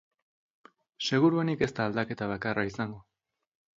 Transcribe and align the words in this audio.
Seguruenik 1.09 1.63
ez 1.67 1.71
da 1.81 1.85
aldaketa 1.91 2.31
bakarra 2.33 2.67
izango. 2.71 3.03